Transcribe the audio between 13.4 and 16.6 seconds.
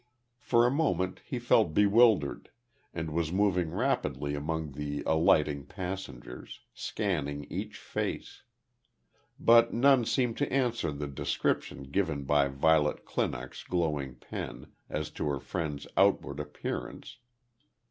glowing pen, as to her friend's outward